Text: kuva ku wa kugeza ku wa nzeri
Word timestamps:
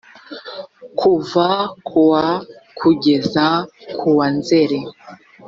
kuva 0.99 1.47
ku 1.87 1.99
wa 2.11 2.25
kugeza 2.79 3.45
ku 3.99 4.07
wa 4.17 4.27
nzeri 4.37 4.79